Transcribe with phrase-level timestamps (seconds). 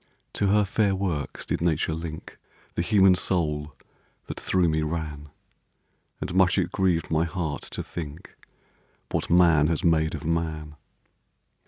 [0.33, 2.39] To her fair works did Nature link
[2.73, 3.75] The human soul
[4.25, 5.29] that through me ran;
[6.19, 8.35] And much it grieved my heart to think
[9.11, 10.75] What Man has made of Man.